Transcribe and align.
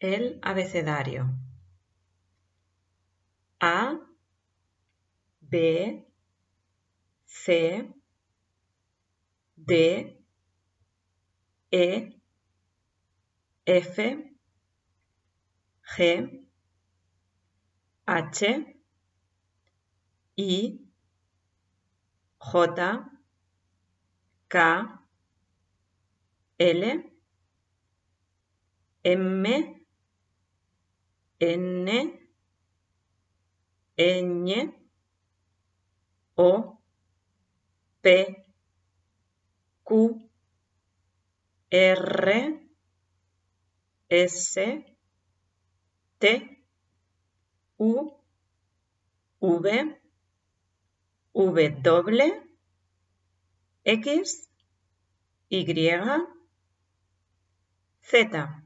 El 0.00 0.38
abecedario. 0.40 1.28
A, 3.60 4.00
B, 5.42 6.06
C, 7.26 7.92
D, 9.56 10.24
E, 11.70 12.20
F, 13.66 14.36
G, 15.82 16.46
H, 18.06 18.76
I, 20.36 20.90
J, 22.38 23.10
K, 24.48 24.98
L, 26.58 27.12
M, 29.02 29.79
N, 31.40 32.20
Ñ, 33.96 34.74
O, 36.36 36.78
P, 38.02 38.44
Q, 39.82 40.30
R, 41.72 42.60
S, 44.10 44.54
T, 46.18 46.64
U, 47.78 48.10
V, 49.40 49.96
W, 51.32 52.42
X, 53.84 54.48
Y, 55.48 55.64
Z. 58.02 58.59